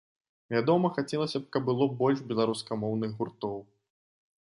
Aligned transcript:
Вядома, 0.53 0.89
хацелася 0.97 1.41
б, 1.43 1.49
каб 1.57 1.67
было 1.67 1.87
больш 1.99 2.19
беларускамоўных 2.31 3.13
гуртоў. 3.21 3.57